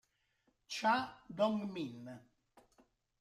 [0.73, 2.01] Cha Dong-min